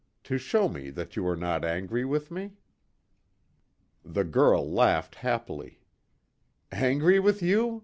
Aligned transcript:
To 0.23 0.39
show 0.39 0.67
me 0.67 0.89
that 0.89 1.15
you 1.15 1.27
are 1.27 1.35
not 1.35 1.63
angry 1.63 2.05
with 2.05 2.31
me." 2.31 2.57
The 4.03 4.23
girl 4.23 4.67
laughed 4.67 5.13
happily: 5.13 5.79
"Angry 6.71 7.19
with 7.19 7.43
you! 7.43 7.79